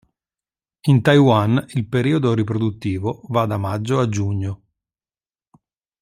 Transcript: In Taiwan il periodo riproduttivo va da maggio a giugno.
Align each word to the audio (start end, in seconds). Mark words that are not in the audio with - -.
In 0.87 1.01
Taiwan 1.03 1.63
il 1.75 1.85
periodo 1.87 2.33
riproduttivo 2.33 3.21
va 3.27 3.45
da 3.45 3.59
maggio 3.59 3.99
a 3.99 4.09
giugno. 4.09 4.63